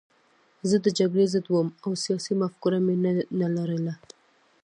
زه 0.69 0.77
د 0.85 0.87
جګړې 0.99 1.25
ضد 1.33 1.45
وم 1.49 1.69
او 1.85 1.91
سیاسي 2.03 2.33
مفکوره 2.41 2.79
مې 2.85 2.95
نه 3.39 3.47
لرله 3.55 3.93